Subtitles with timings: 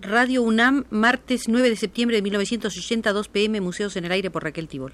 [0.00, 4.68] Radio UNAM, martes 9 de septiembre de 1982 pm, Museos en el Aire por Raquel
[4.68, 4.92] Tibol.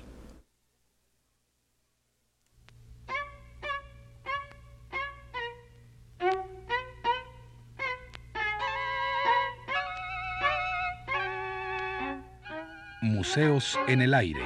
[13.00, 14.41] Museos en el Aire.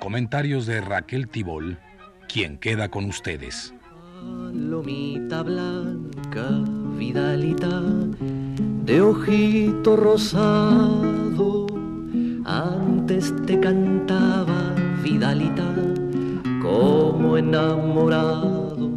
[0.00, 1.78] Comentarios de Raquel Tibol,
[2.28, 3.74] quien queda con ustedes.
[4.80, 6.48] Lomita blanca,
[6.96, 7.82] vidalita,
[8.86, 11.66] de ojito rosado,
[12.46, 15.66] antes te cantaba, vidalita,
[16.62, 18.90] como enamorado.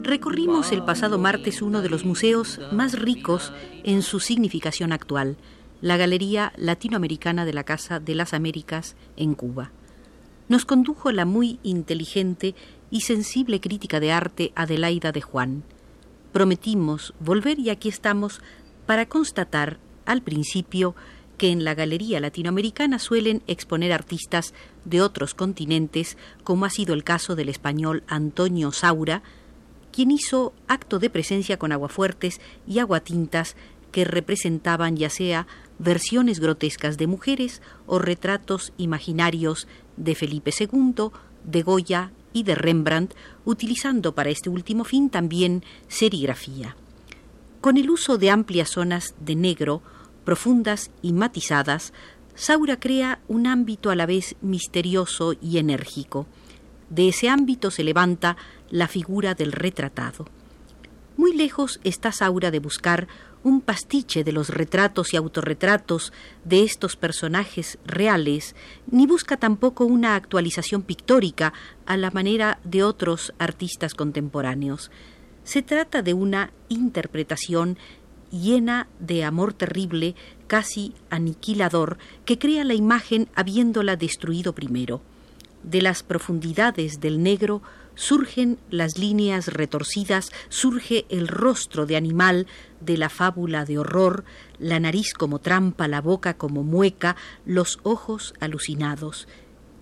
[0.00, 3.52] Recorrimos el pasado martes uno de los museos más ricos
[3.84, 5.36] en su significación actual,
[5.82, 9.70] la Galería Latinoamericana de la Casa de las Américas en Cuba.
[10.46, 12.54] Nos condujo la muy inteligente
[12.90, 15.62] y sensible crítica de arte Adelaida de Juan.
[16.32, 18.40] Prometimos volver y aquí estamos
[18.86, 20.94] para constatar, al principio,
[21.38, 24.54] que en la Galería Latinoamericana suelen exponer artistas
[24.84, 29.22] de otros continentes, como ha sido el caso del español Antonio Saura,
[29.92, 33.56] quien hizo acto de presencia con aguafuertes y aguatintas
[33.92, 35.46] que representaban ya sea
[35.78, 41.10] versiones grotescas de mujeres o retratos imaginarios de Felipe II,
[41.44, 43.14] de Goya y de Rembrandt,
[43.46, 46.76] utilizando para este último fin también serigrafía.
[47.62, 49.80] Con el uso de amplias zonas de negro,
[50.24, 51.94] profundas y matizadas,
[52.34, 56.26] Saura crea un ámbito a la vez misterioso y enérgico.
[56.90, 58.36] De ese ámbito se levanta
[58.70, 60.26] la figura del retratado.
[61.16, 63.06] Muy lejos está Saura de buscar
[63.44, 66.12] un pastiche de los retratos y autorretratos
[66.44, 68.56] de estos personajes reales,
[68.90, 71.52] ni busca tampoco una actualización pictórica
[71.86, 74.90] a la manera de otros artistas contemporáneos.
[75.44, 77.78] Se trata de una interpretación
[78.30, 80.14] llena de amor terrible,
[80.46, 85.02] casi aniquilador, que crea la imagen habiéndola destruido primero.
[85.62, 87.62] De las profundidades del negro
[87.94, 92.46] surgen las líneas retorcidas, surge el rostro de animal
[92.80, 94.24] de la fábula de horror,
[94.58, 99.28] la nariz como trampa, la boca como mueca, los ojos alucinados.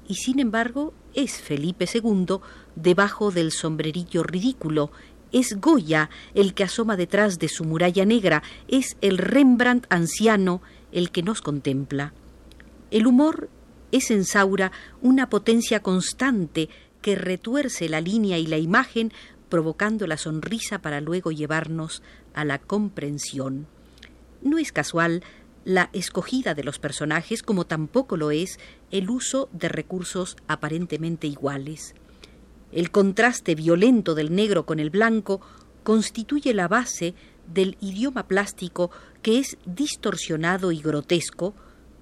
[0.09, 2.39] Y sin embargo es Felipe II
[2.77, 4.91] debajo del sombrerillo ridículo,
[5.33, 10.61] es Goya el que asoma detrás de su muralla negra, es el Rembrandt anciano
[10.93, 12.13] el que nos contempla.
[12.91, 13.49] El humor
[13.93, 16.69] es en Saura una potencia constante
[17.03, 19.13] que retuerce la línea y la imagen,
[19.49, 22.03] provocando la sonrisa para luego llevarnos
[22.33, 23.67] a la comprensión.
[24.41, 25.23] No es casual
[25.65, 28.59] la escogida de los personajes como tampoco lo es
[28.91, 31.95] el uso de recursos aparentemente iguales.
[32.73, 35.41] El contraste violento del negro con el blanco
[35.83, 37.15] constituye la base
[37.47, 38.91] del idioma plástico
[39.21, 41.55] que es distorsionado y grotesco,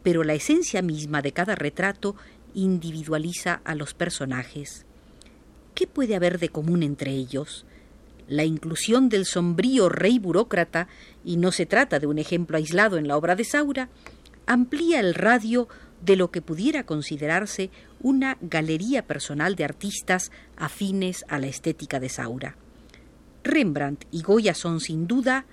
[0.03, 2.17] pero la esencia misma de cada retrato
[2.55, 4.87] individualiza a los personajes.
[5.75, 7.65] ¿Qué puede haber de común entre ellos?
[8.29, 10.89] La inclusión del sombrío rey burócrata,
[11.25, 13.89] y no se trata de un ejemplo aislado en la obra de Saura,
[14.47, 15.69] amplía el radio
[16.03, 17.71] de lo que pudiera considerarse
[18.01, 22.57] una galería personal de artistas afines a la estética de Saura.
[23.45, 25.45] Rembrandt y Goya son sin duda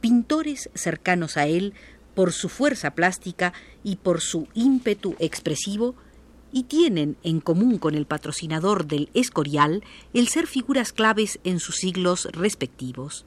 [0.00, 1.74] pintores cercanos a él
[2.14, 5.94] por su fuerza plástica y por su ímpetu expresivo
[6.52, 9.82] y tienen en común con el patrocinador del Escorial
[10.12, 13.24] el ser figuras claves en sus siglos respectivos.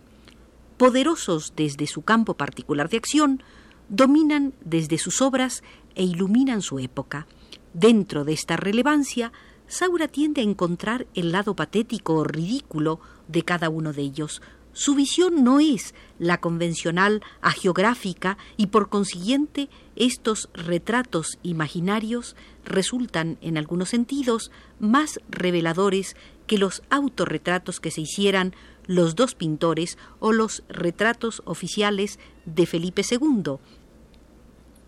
[0.77, 3.43] Poderosos desde su campo particular de acción,
[3.89, 5.63] dominan desde sus obras
[5.95, 7.27] e iluminan su época.
[7.73, 9.31] Dentro de esta relevancia,
[9.67, 14.41] Saura tiende a encontrar el lado patético o ridículo de cada uno de ellos,
[14.75, 23.57] su visión no es la convencional agiográfica y por consiguiente estos retratos imaginarios resultan en
[23.57, 26.15] algunos sentidos más reveladores
[26.47, 28.53] que los autorretratos que se hicieran
[28.85, 33.57] los dos pintores o los retratos oficiales de Felipe II.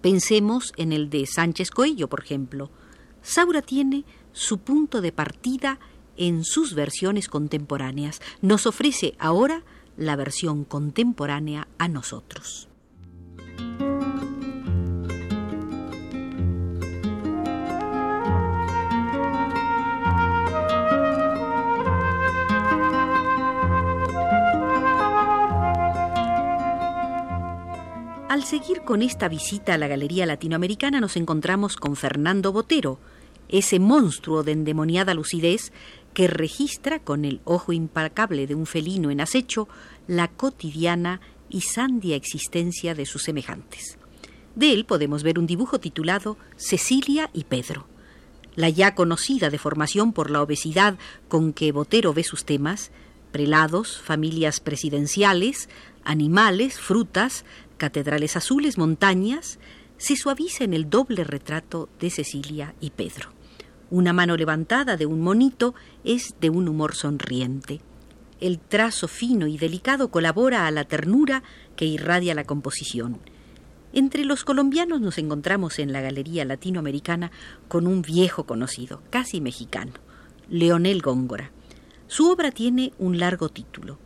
[0.02, 2.70] Pensemos en el de Sánchez Coello, por ejemplo.
[3.22, 5.80] Saura tiene su punto de partida
[6.16, 8.22] en sus versiones contemporáneas.
[8.42, 9.64] Nos ofrece ahora
[9.98, 12.70] la versión contemporánea a nosotros.
[28.38, 33.00] Al seguir con esta visita a la Galería Latinoamericana nos encontramos con Fernando Botero,
[33.50, 35.72] ese monstruo de endemoniada lucidez
[36.14, 39.68] que registra con el ojo implacable de un felino en acecho
[40.06, 41.20] la cotidiana
[41.50, 43.98] y sandia existencia de sus semejantes.
[44.54, 47.88] De él podemos ver un dibujo titulado Cecilia y Pedro.
[48.56, 52.92] La ya conocida deformación por la obesidad con que Botero ve sus temas,
[53.32, 55.70] prelados, familias presidenciales,
[56.04, 57.44] animales, frutas,
[57.78, 59.60] catedrales azules, montañas,
[59.98, 63.30] se suaviza en el doble retrato de Cecilia y Pedro.
[63.90, 67.82] Una mano levantada de un monito es de un humor sonriente.
[68.40, 71.42] El trazo fino y delicado colabora a la ternura
[71.76, 73.20] que irradia la composición.
[73.94, 77.32] Entre los colombianos nos encontramos en la Galería Latinoamericana
[77.68, 79.94] con un viejo conocido, casi mexicano,
[80.50, 81.52] Leonel Góngora.
[82.08, 83.98] Su obra tiene un largo título,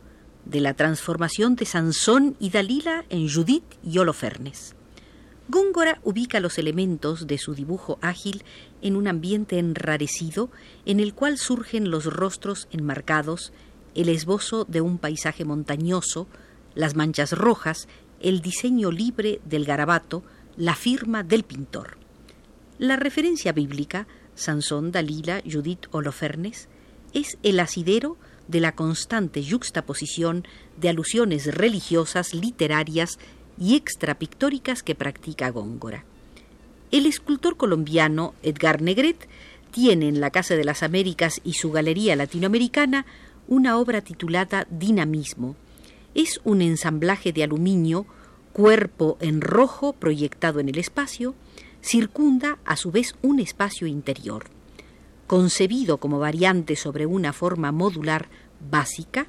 [0.44, 4.74] de la transformación de Sansón y Dalila en Judith y Holofernes.
[5.48, 8.44] Góngora ubica los elementos de su dibujo ágil
[8.80, 10.50] en un ambiente enrarecido
[10.86, 13.52] en el cual surgen los rostros enmarcados,
[13.94, 16.26] el esbozo de un paisaje montañoso,
[16.74, 17.88] las manchas rojas,
[18.20, 20.22] el diseño libre del garabato,
[20.56, 21.98] la firma del pintor.
[22.78, 26.68] La referencia bíblica, Sansón, Dalila, Judith Holofernes,
[27.12, 28.16] es el asidero
[28.48, 30.46] de la constante yuxtaposición
[30.80, 33.18] de alusiones religiosas, literarias
[33.58, 36.04] y extrapictóricas que practica Góngora.
[36.90, 39.28] El escultor colombiano Edgar Negret
[39.70, 43.06] tiene en la Casa de las Américas y su Galería Latinoamericana
[43.48, 45.56] una obra titulada Dinamismo.
[46.14, 48.06] Es un ensamblaje de aluminio,
[48.52, 51.34] cuerpo en rojo proyectado en el espacio,
[51.82, 54.44] circunda a su vez un espacio interior.
[55.26, 58.28] Concebido como variante sobre una forma modular
[58.70, 59.26] básica,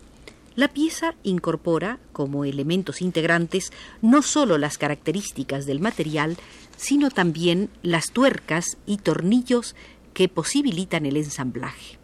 [0.55, 6.37] la pieza incorpora como elementos integrantes no sólo las características del material,
[6.77, 9.75] sino también las tuercas y tornillos
[10.13, 12.02] que posibilitan el ensamblaje.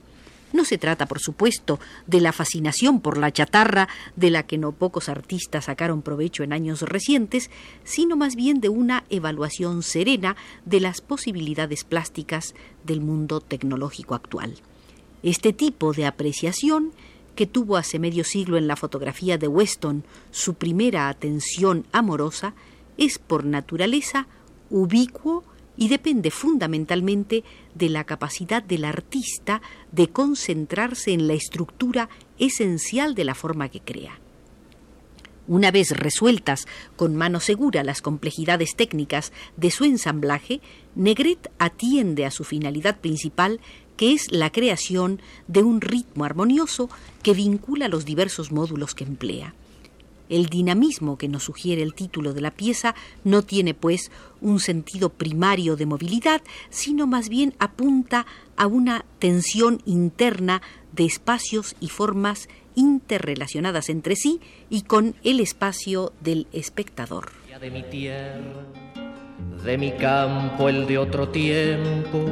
[0.51, 4.71] No se trata, por supuesto, de la fascinación por la chatarra de la que no
[4.71, 7.51] pocos artistas sacaron provecho en años recientes,
[7.83, 10.35] sino más bien de una evaluación serena
[10.65, 14.55] de las posibilidades plásticas del mundo tecnológico actual.
[15.21, 16.93] Este tipo de apreciación
[17.35, 22.53] que tuvo hace medio siglo en la fotografía de Weston su primera atención amorosa,
[22.97, 24.27] es por naturaleza
[24.69, 25.45] ubicuo
[25.77, 27.45] y depende fundamentalmente
[27.79, 33.79] de la capacidad del artista de concentrarse en la estructura esencial de la forma que
[33.79, 34.19] crea.
[35.47, 40.61] Una vez resueltas con mano segura las complejidades técnicas de su ensamblaje,
[40.93, 43.59] Negret atiende a su finalidad principal
[43.97, 46.89] que es la creación de un ritmo armonioso
[47.23, 49.55] que vincula los diversos módulos que emplea.
[50.29, 54.11] El dinamismo que nos sugiere el título de la pieza no tiene, pues,
[54.41, 60.61] un sentido primario de movilidad, sino más bien apunta a una tensión interna
[60.93, 64.39] de espacios y formas interrelacionadas entre sí
[64.69, 67.31] y con el espacio del espectador.
[67.59, 68.63] De mi tierra,
[69.65, 72.25] de mi campo, el de otro tiempo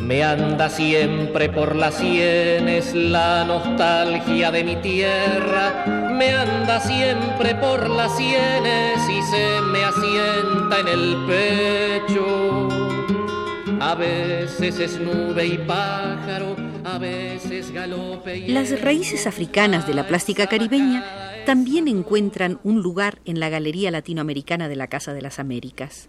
[0.00, 5.84] me anda siempre por las sienes la nostalgia de mi tierra,
[6.30, 12.68] anda siempre por las sienes y se me asienta en el pecho.
[13.80, 20.06] A veces es nube y pájaro, a veces galope y Las raíces africanas de la
[20.06, 21.04] plástica caribeña
[21.46, 26.08] también encuentran un lugar en la Galería Latinoamericana de la Casa de las Américas.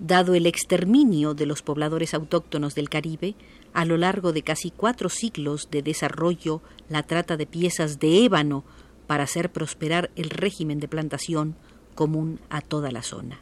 [0.00, 3.36] Dado el exterminio de los pobladores autóctonos del Caribe,
[3.72, 8.64] a lo largo de casi cuatro siglos de desarrollo, la trata de piezas de ébano
[9.10, 11.56] para hacer prosperar el régimen de plantación
[11.96, 13.40] común a toda la zona.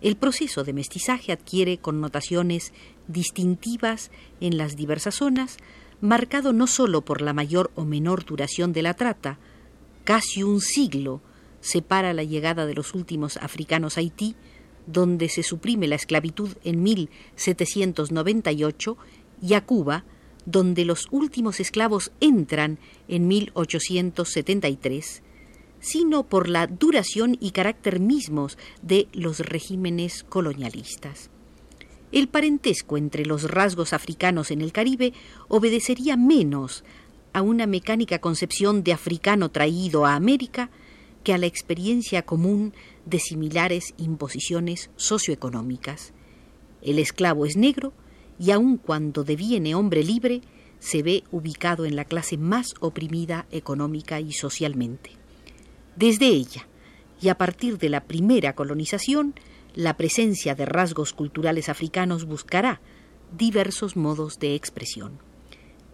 [0.00, 2.72] El proceso de mestizaje adquiere connotaciones
[3.06, 5.58] distintivas en las diversas zonas,
[6.00, 9.38] marcado no sólo por la mayor o menor duración de la trata,
[10.04, 11.20] casi un siglo
[11.60, 14.36] separa la llegada de los últimos africanos a Haití
[14.86, 18.96] donde se suprime la esclavitud en 1798,
[19.42, 20.04] y a Cuba,
[20.50, 25.22] donde los últimos esclavos entran en 1873,
[25.78, 31.28] sino por la duración y carácter mismos de los regímenes colonialistas.
[32.12, 35.12] El parentesco entre los rasgos africanos en el Caribe
[35.48, 36.82] obedecería menos
[37.34, 40.70] a una mecánica concepción de africano traído a América
[41.24, 42.72] que a la experiencia común
[43.04, 46.14] de similares imposiciones socioeconómicas.
[46.80, 47.92] El esclavo es negro
[48.38, 50.42] y aun cuando deviene hombre libre,
[50.78, 55.10] se ve ubicado en la clase más oprimida económica y socialmente.
[55.96, 56.66] Desde ella,
[57.20, 59.34] y a partir de la primera colonización,
[59.74, 62.80] la presencia de rasgos culturales africanos buscará,
[63.36, 65.18] diversos modos de expresión.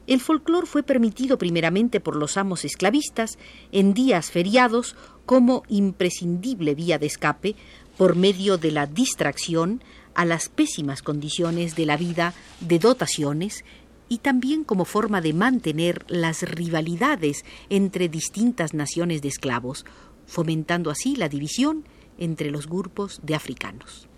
[0.06, 3.38] El folclore fue permitido primeramente por los amos esclavistas
[3.72, 7.56] en días feriados como imprescindible vía de escape
[7.96, 9.82] por medio de la distracción
[10.14, 13.64] a las pésimas condiciones de la vida de dotaciones
[14.08, 19.84] y también como forma de mantener las rivalidades entre distintas naciones de esclavos,
[20.26, 21.84] fomentando así la división
[22.18, 24.08] entre los grupos de africanos.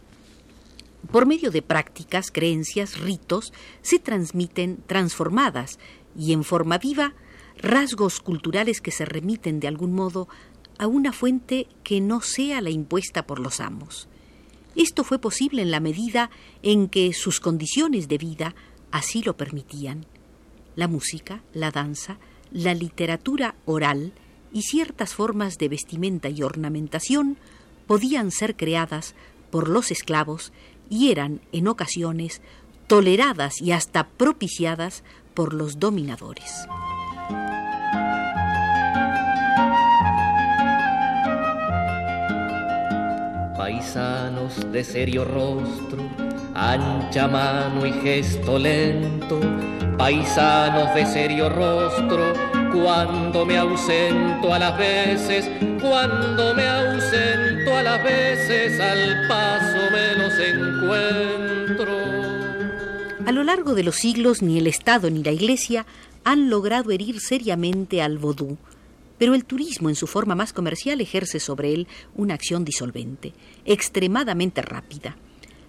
[1.11, 5.79] Por medio de prácticas, creencias, ritos, se transmiten transformadas
[6.19, 7.15] y en forma viva
[7.59, 10.29] rasgos culturales que se remiten de algún modo
[10.79, 14.09] a una fuente que no sea la impuesta por los amos.
[14.77, 16.31] Esto fue posible en la medida
[16.63, 18.55] en que sus condiciones de vida
[18.91, 20.05] así lo permitían.
[20.75, 22.19] La música, la danza,
[22.53, 24.13] la literatura oral
[24.53, 27.39] y ciertas formas de vestimenta y ornamentación
[27.87, 29.15] podían ser creadas
[29.51, 30.53] por los esclavos
[30.91, 32.43] y eran, en ocasiones,
[32.87, 35.03] toleradas y hasta propiciadas
[35.35, 36.67] por los dominadores.
[43.67, 45.99] Paisanos de serio rostro,
[46.55, 49.41] ancha mano y gesto lento,
[49.99, 52.33] paisanos de serio rostro,
[52.73, 60.15] cuando me ausento a las veces, cuando me ausento a las veces, al paso me
[60.15, 61.89] los encuentro.
[63.27, 65.87] A lo largo de los siglos, ni el Estado ni la Iglesia
[66.23, 68.59] han logrado herir seriamente al vodú,
[69.19, 73.33] pero el turismo en su forma más comercial ejerce sobre él una acción disolvente,
[73.65, 75.17] extremadamente rápida.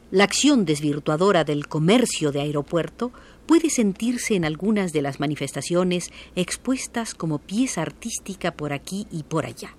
[0.09, 3.11] La acción desvirtuadora del comercio de aeropuerto
[3.45, 9.45] puede sentirse en algunas de las manifestaciones expuestas como pieza artística por aquí y por
[9.45, 9.75] allá.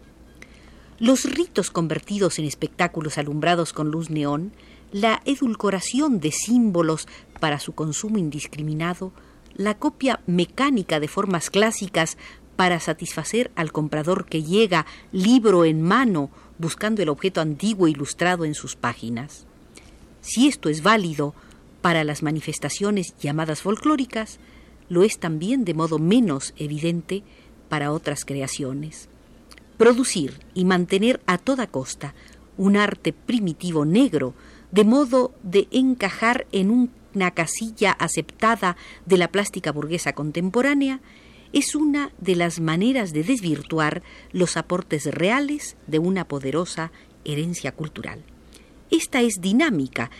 [0.98, 4.52] Los ritos convertidos en espectáculos alumbrados con luz neón,
[4.92, 7.06] la edulcoración de símbolos
[7.40, 9.12] para su consumo indiscriminado,
[9.54, 12.18] la copia mecánica de formas clásicas
[12.58, 18.56] para satisfacer al comprador que llega libro en mano buscando el objeto antiguo ilustrado en
[18.56, 19.46] sus páginas.
[20.22, 21.36] Si esto es válido
[21.82, 24.40] para las manifestaciones llamadas folclóricas,
[24.88, 27.22] lo es también de modo menos evidente
[27.68, 29.08] para otras creaciones.
[29.76, 32.12] Producir y mantener a toda costa
[32.56, 34.34] un arte primitivo negro,
[34.72, 40.98] de modo de encajar en una casilla aceptada de la plástica burguesa contemporánea,
[41.52, 44.02] es una de las maneras de desvirtuar
[44.32, 46.92] los aportes reales de una poderosa
[47.24, 48.22] herencia cultural.
[48.90, 50.10] Esta es dinámica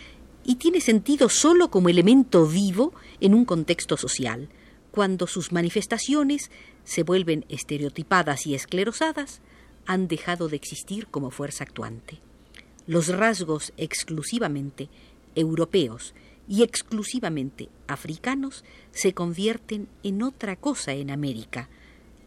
[0.43, 4.49] y tiene sentido sólo como elemento vivo en un contexto social.
[4.91, 6.49] Cuando sus manifestaciones
[6.83, 9.41] se vuelven estereotipadas y esclerosadas,
[9.85, 12.19] han dejado de existir como fuerza actuante.
[12.87, 14.89] Los rasgos exclusivamente
[15.35, 16.13] europeos
[16.49, 21.69] y exclusivamente africanos se convierten en otra cosa en América.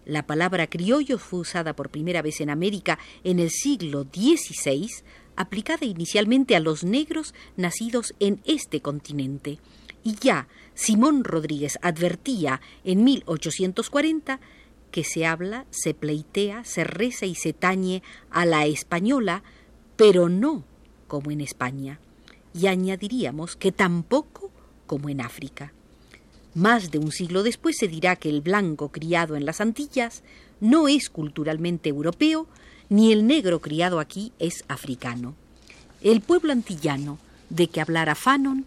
[0.07, 4.89] La palabra criollo fue usada por primera vez en América en el siglo XVI,
[5.35, 9.59] aplicada inicialmente a los negros nacidos en este continente.
[10.05, 14.41] Y ya Simón Rodríguez advertía en 1840
[14.93, 19.43] que se habla, se pleitea, se reza y se tañe a la española,
[19.97, 20.65] pero no
[21.09, 21.99] como en España
[22.55, 24.51] y añadiríamos que tampoco
[24.87, 25.73] como en África.
[26.55, 30.23] Más de un siglo después se dirá que el blanco criado en las Antillas
[30.61, 32.47] no es culturalmente europeo,
[32.89, 35.35] ni el negro criado aquí es africano.
[36.03, 37.19] El pueblo antillano,
[37.49, 38.67] de que hablara Fanon,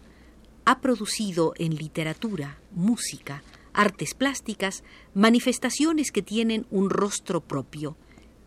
[0.64, 4.82] ha producido en literatura, música, artes plásticas,
[5.14, 7.96] manifestaciones que tienen un rostro propio,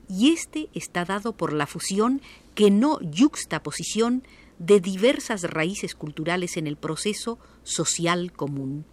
[0.10, 2.22] y este está dado por la fusión
[2.56, 4.24] que no yuxtaposición
[4.60, 8.86] de diversas raíces culturales en el proceso social común.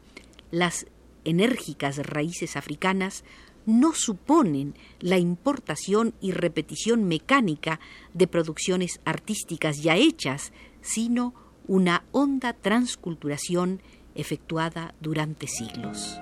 [0.50, 0.87] Las
[1.25, 3.25] enérgicas raíces africanas
[3.66, 7.80] no suponen la importación y repetición mecánica
[8.14, 11.35] de producciones artísticas ya hechas, sino
[11.66, 13.82] una honda transculturación
[14.14, 16.20] efectuada durante siglos.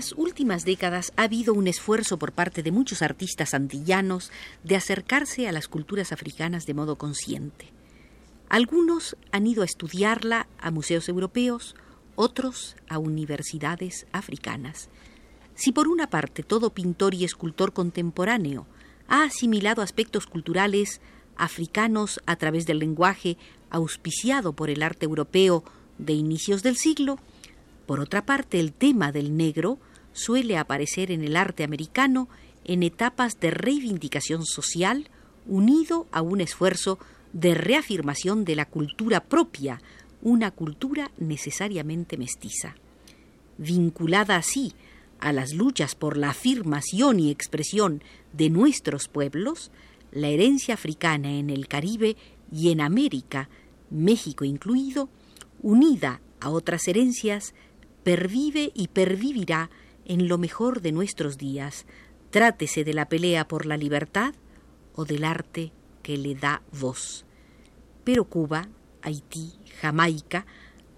[0.00, 4.32] Las últimas décadas ha habido un esfuerzo por parte de muchos artistas antillanos
[4.64, 7.66] de acercarse a las culturas africanas de modo consciente.
[8.48, 11.76] Algunos han ido a estudiarla a museos europeos,
[12.16, 14.88] otros a universidades africanas.
[15.54, 18.66] Si por una parte todo pintor y escultor contemporáneo
[19.06, 21.02] ha asimilado aspectos culturales
[21.36, 23.36] africanos a través del lenguaje
[23.68, 25.62] auspiciado por el arte europeo
[25.98, 27.18] de inicios del siglo,
[27.90, 29.80] Por otra parte, el tema del negro
[30.12, 32.28] suele aparecer en el arte americano
[32.64, 35.08] en etapas de reivindicación social
[35.46, 36.98] unido a un esfuerzo
[37.32, 39.80] de reafirmación de la cultura propia,
[40.22, 42.74] una cultura necesariamente mestiza.
[43.58, 44.74] Vinculada así
[45.18, 48.02] a las luchas por la afirmación y expresión
[48.32, 49.70] de nuestros pueblos,
[50.12, 52.16] la herencia africana en el Caribe
[52.50, 53.48] y en América,
[53.90, 55.08] México incluido,
[55.62, 57.54] unida a otras herencias,
[58.02, 59.70] pervive y pervivirá
[60.04, 61.86] en lo mejor de nuestros días,
[62.30, 64.34] trátese de la pelea por la libertad
[64.94, 67.24] o del arte que le da voz.
[68.04, 68.68] Pero Cuba,
[69.02, 70.46] Haití, Jamaica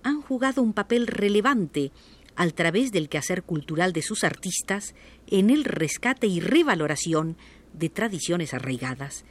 [0.02, 1.92] han jugado un papel relevante
[2.35, 4.94] al través del quehacer cultural de sus artistas
[5.26, 7.37] en el rescate y revaloración
[7.73, 9.25] de tradiciones arraigadas.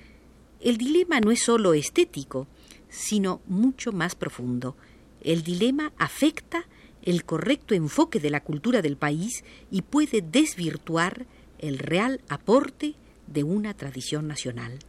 [0.59, 2.47] El dilema no es sólo estético,
[2.89, 4.75] sino mucho más profundo.
[5.21, 6.67] El dilema afecta
[7.03, 11.25] el correcto enfoque de la cultura del país y puede desvirtuar
[11.59, 12.95] el real aporte
[13.27, 14.79] de una tradición nacional.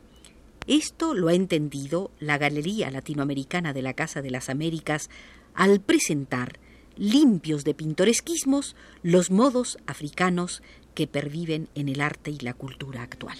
[0.66, 5.10] Esto lo ha entendido la Galería Latinoamericana de la Casa de las Américas
[5.54, 6.58] al presentar,
[6.96, 10.62] limpios de pintoresquismos, los modos africanos
[10.94, 13.36] que perviven en el arte y la cultura actual.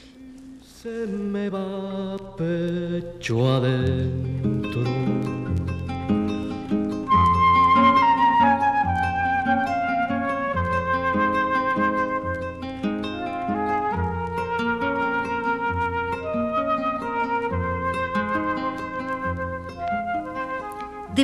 [0.83, 4.83] Se me va pecho adentro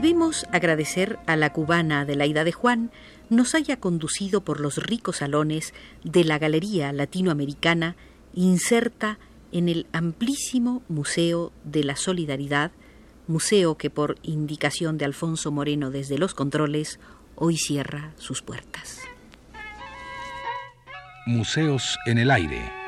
[0.01, 2.93] Debemos agradecer a la cubana Adelaida de Juan
[3.31, 5.75] nos haya conducido por los ricos salones
[6.05, 7.97] de la Galería Latinoamericana
[8.33, 9.19] inserta
[9.51, 12.71] en el amplísimo Museo de la Solidaridad,
[13.27, 17.01] museo que por indicación de Alfonso Moreno desde los controles
[17.35, 19.01] hoy cierra sus puertas.
[21.27, 22.88] Museos en el aire.